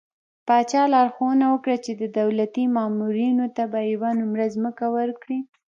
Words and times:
پاچا 0.47 0.83
لارښوونه 0.93 1.45
وکړه 1.49 1.75
چې 1.85 1.91
د 2.01 2.03
دولتي 2.19 2.63
مامورينو 2.75 3.45
ته 3.55 3.63
به 3.71 3.79
يوه 3.93 4.09
نمره 4.19 4.45
ځمکه 4.55 4.85
ورکړي. 4.97 5.39